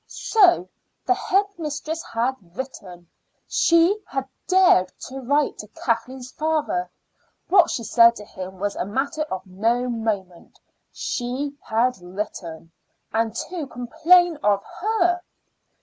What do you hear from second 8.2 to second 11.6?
him was a matter of no moment; she